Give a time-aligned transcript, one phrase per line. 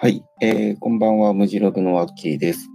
[0.00, 2.68] はい、えー、こんばんは、無地ログのワッキーです。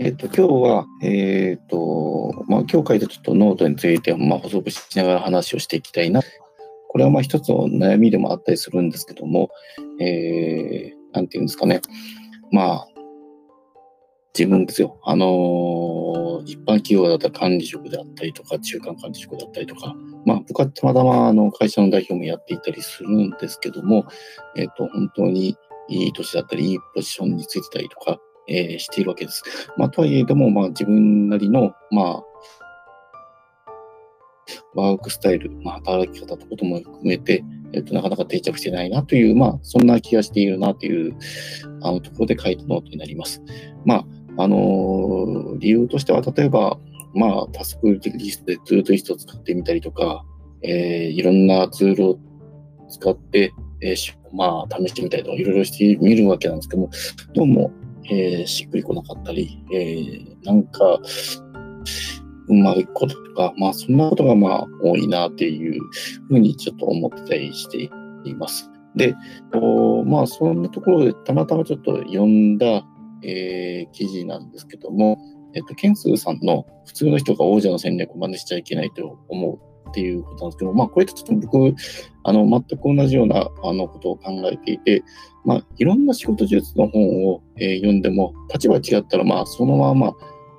[0.00, 6.22] えっ、ー、と、今日は、えっ、ー、と、まあ、今日書いたちょっとノートについて、まあ、補足しながら話をしていきたいな。
[6.88, 9.50] これはまあ一つの悩みでもあったりするんですけども、
[10.00, 11.82] えー、なんていうんですかね。
[12.50, 12.88] まあ、
[14.34, 14.98] 自分ですよ。
[15.04, 19.94] あのー、一般企業だったら管理職であったりとか、中間管理職だったりとか、
[20.24, 24.06] まあ、僕はたまたまあの会社の代表もやっていたりするんですけども、
[24.56, 29.42] えっ、ー、と、本当にいい年だったり、いいポジションについてたりとか、えー、しているわけです。
[29.76, 32.22] まあ、とはいえ、でも、まあ、自分なりの、まあ、
[34.74, 41.16] ワークスタイル、まあ、働き方とことも含めて、えっと、なかなか定着してないなという、まあ、そんな気がしているなという、
[41.82, 43.42] あの、ところで書いたノートになります。
[43.84, 46.78] まあ、あのー、理由としては、例えば、
[47.14, 50.24] まあ、タスクリストで Todoist を使ってみたりとか、
[50.62, 52.18] えー、いろんなツールを
[52.88, 53.96] 使って、えー、
[54.34, 56.90] まあ、試してみたりとか、いろいろしてみるわけなんですけども、
[57.34, 57.70] どうも、
[58.10, 61.00] えー、しっくりこなかったり、えー、なんか、
[62.46, 65.80] うまいこととか、まあ、そんなことがまあ、多いなっていう
[66.28, 67.90] ふうにちょっと思ってたりして
[68.28, 68.70] います。
[68.94, 69.14] で、
[70.04, 72.84] まあ、そんなところでたまたまちょっと読んだ、
[73.22, 75.18] えー、記事なんですけども、
[75.54, 81.76] えっと、ケンスーさんの普通の人が王者の戦略を真似しちゃいけないと思うっていうことなんですけど、まあ、これとちょっと僕、
[82.24, 85.04] あの、全く同じような、あの、ことを考えていて、
[85.44, 90.12] まあ、いろんな仕事術の本を、えー、読んでも、立場違ったら、まあ、そのまま、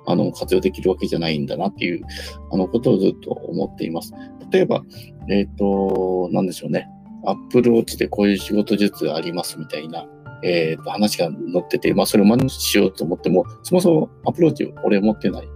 [0.06, 2.02] あの、活用できるわけじゃないんだなっていう、
[2.50, 4.14] あの、ことをずっと思っています。
[4.50, 4.82] 例えば、
[5.28, 6.88] えっ、ー、と、なんでしょうね。
[7.26, 10.06] アップルウォッチでこういう仕事術がありますみたいな、
[10.44, 15.48] えー、と話が載ってて、まあ、それを真似しようと思っても、そもそもアプローチを俺持ってない、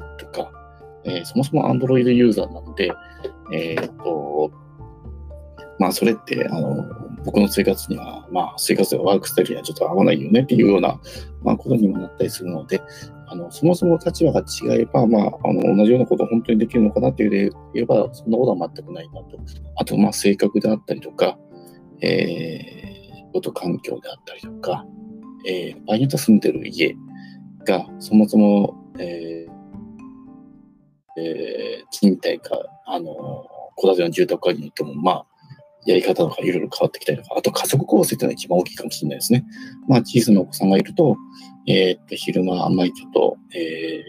[1.05, 2.91] えー、そもそも Android ユーザーなので、
[3.53, 4.53] えっ、と、
[5.79, 6.85] まあ、それって、あの、
[7.25, 11.01] 僕の生活には、まあ、生活やワークスタイルにはちょっと合わないよねっていうような、
[11.43, 12.83] まあ、ことにもなったりするので、
[13.27, 19.39] あの、そもそも立場が違えば、まあ、あの、同じようなことを本当にできるのかなっていうで言えば、そんなことは全くないなと。
[19.77, 21.39] あと、まあ、性格であったりとか、
[22.03, 24.85] えー、こと環境であったりとか、
[25.47, 26.95] えー、場合によっては住んでる家
[27.67, 29.40] が、そもそも、えー
[31.21, 33.47] えー、賃貸か、あの、
[33.81, 35.27] 戸建ての住宅化によっても、まあ、
[35.87, 39.45] やり方とかいろいろ変わってきたりとか、あと家族構成っていうのが一番大きいかもしれないですね。
[39.89, 41.17] まあ、小さなお子さんがいると、
[41.67, 44.03] えー、っと、昼間あんまりちょっと、え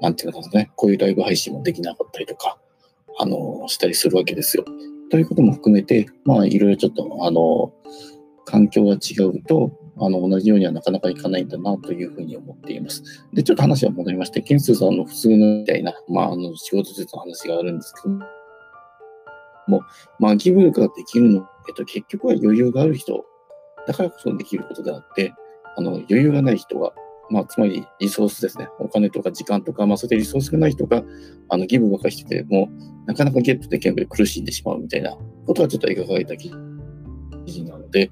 [0.00, 2.58] ー、なんていうかですね、こういうライブ配信もできなかったりとか、
[3.18, 4.64] あの、したりするわけですよ。
[5.10, 7.72] ということも含めて、まあ、いろいろちょっと、あの、
[8.44, 13.02] 環境が違うと、あの、同じようにはなかなかいかないんだなというふうに思っています。
[13.32, 18.14] で、ちょっと話は戻りまして、ケンスさんの普通のみたいな、まあ、あの、仕事術の話があるんですけど
[19.68, 19.82] も、
[20.18, 23.24] まあ、義務ができるの、えっと、結局は余裕がある人
[23.88, 25.32] だからこそできることであって、
[25.76, 26.92] あの、余裕がない人は、
[27.30, 28.68] まあ、つまりリソースですね。
[28.78, 31.02] お金とか時間とか、まあ、そういったリソースがない人が、
[31.48, 32.68] あの、義務ばかりしてても、
[33.06, 35.16] なかなかゲットできなくて苦しんでしまうみたいな
[35.46, 36.50] ことはちょっと描かれた記
[37.46, 38.10] 事なので、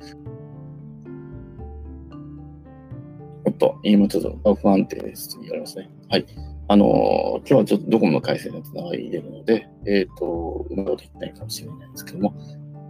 [3.66, 5.38] と、今ちょっと不安定です。
[5.40, 5.88] 言われますね。
[6.08, 6.26] はい。
[6.68, 12.34] あの、今日はちょっとドコモの回線がつながりでるので、えっ、ー、と、うまくできないかもしれないですけども、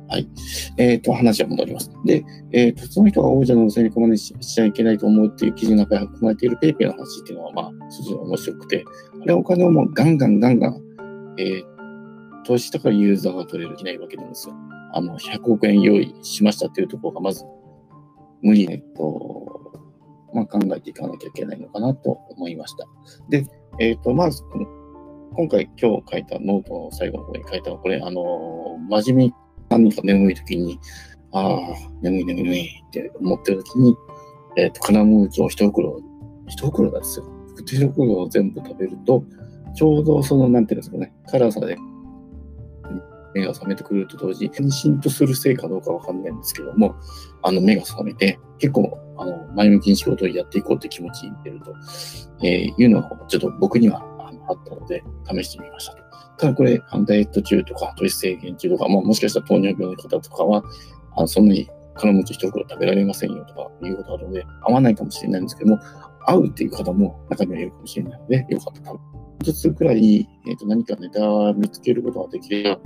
[0.09, 0.29] はい。
[0.79, 1.91] えっ、ー、と、話は戻ります。
[2.05, 8.85] で、えっ、ー、と、その人が王者のせに込まれしちゃいけないと思うっていう記事の中に含まれている PayPay の話っていうのは、まあ、非常に面白くて、
[9.23, 10.81] あれはお金をもうガンガンガンガン、
[11.39, 11.65] えー、
[12.45, 14.55] 投資したからユーザーが取れるきないわけなんですよ。
[14.93, 17.45] あの、100億円用意しましたっていうところがまず
[18.43, 19.46] 無理、えっと、
[20.37, 22.87] まあ、考えていかなきゃいけないのかなと思いました。
[23.31, 23.47] で、
[23.81, 24.43] えっ、ー、と、まず、
[25.35, 29.35] 今回今日書いたノートの最後の方に書いたのは、これ、あの、真面目に
[29.71, 30.79] 何か眠い時に、
[31.33, 31.59] ああ、
[32.03, 33.97] 眠い眠いって思ってる時に、
[34.57, 36.03] えっ、ー、と、カラムーチを一袋、
[36.49, 37.27] 一袋ですよ。
[37.59, 39.25] 一袋を全部食べると、
[39.75, 41.79] ちょうどその、なんていうんですかね、辛さで
[43.37, 46.95] 目が覚めてくると同時に、変身とするせいかどうかわかんないんですけども、
[47.43, 51.74] あの、目が覚めて、結構、あの、前向きに仕事をやっていこうって気持ちに出ると、
[52.42, 55.98] えー、いうのが、ちょっと僕にはあのあったので、試してみましたと。
[56.39, 60.63] ただこれ、あのダイエット中とか、糖質制限中とか、ももしかしたら糖尿病の方とかは、
[61.16, 65.80] あのそんなに金持ち一袋食べられませんよとかいうことあるので、合わないかもしれないんですけども、
[66.27, 68.98] 合うっていう方も中にはいるかもしれないので、よかったら。
[69.42, 72.80] 一つくらい、えーと、何かネタを見つけることができれば、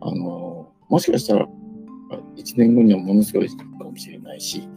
[0.00, 1.46] あの、もしかしたら、
[2.36, 4.68] 1年後にはものすごいかもしれないし、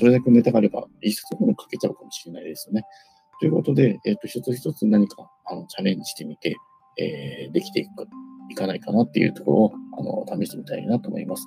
[0.00, 2.84] それだけネタがあれば、一冊本書けちゃうかもしれないですよね。
[3.38, 6.56] ということで、えっ、ー、と、一つ一つ何か、あの、チャレンジしてみて、
[6.96, 8.10] えー、できていくか、
[8.50, 10.02] いかないかなっていうところを、あ
[10.32, 11.44] の、試してみたいなと思います。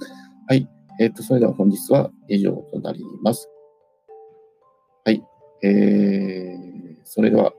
[0.47, 0.69] はい。
[0.99, 3.49] えっ、と、それでは本日は以上となります。
[5.03, 5.23] はい。
[5.63, 7.53] えー、それでは、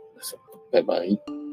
[0.72, 1.43] バイバイ。